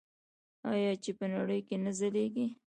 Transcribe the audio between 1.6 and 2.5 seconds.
کې نه ځلیږي؟